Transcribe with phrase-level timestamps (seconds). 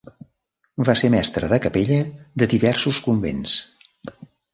[0.87, 1.99] Va ser mestre de capella
[2.45, 3.55] de diversos convents.